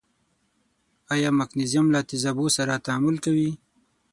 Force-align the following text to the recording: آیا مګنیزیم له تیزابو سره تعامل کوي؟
آیا 1.13 1.29
مګنیزیم 1.39 1.85
له 1.95 1.99
تیزابو 2.09 2.45
سره 2.57 2.83
تعامل 2.85 3.15
کوي؟ 3.25 3.49